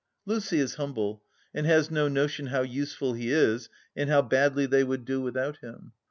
Lucy 0.25 0.57
is 0.57 0.73
humble, 0.81 1.21
and 1.53 1.67
has 1.67 1.91
no 1.91 2.07
notion 2.07 2.47
how 2.47 2.61
useful 2.63 3.13
he 3.13 3.31
is 3.31 3.69
and 3.95 4.09
how 4.09 4.19
badly 4.23 4.65
they 4.65 4.83
would 4.83 5.05
do 5.05 5.21
without 5.21 5.57
him. 5.57 5.91